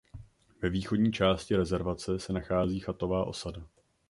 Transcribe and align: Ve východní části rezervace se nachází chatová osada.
Ve 0.61 0.69
východní 0.69 1.11
části 1.11 1.55
rezervace 1.55 2.19
se 2.19 2.33
nachází 2.33 2.79
chatová 2.79 3.23
osada. 3.25 3.65